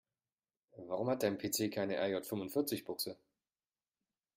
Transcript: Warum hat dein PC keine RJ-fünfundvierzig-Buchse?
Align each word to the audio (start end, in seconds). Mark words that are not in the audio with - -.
Warum 0.87 1.11
hat 1.11 1.21
dein 1.21 1.37
PC 1.37 1.69
keine 1.71 1.99
RJ-fünfundvierzig-Buchse? 2.01 3.17